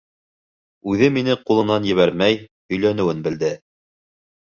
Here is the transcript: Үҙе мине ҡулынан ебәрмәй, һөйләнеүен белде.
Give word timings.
Үҙе 0.93 1.09
мине 1.17 1.35
ҡулынан 1.49 1.85
ебәрмәй, 1.89 2.39
һөйләнеүен 2.73 3.21
белде. 3.29 3.53